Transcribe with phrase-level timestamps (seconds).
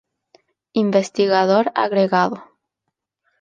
[0.83, 2.37] Investigador Agregado.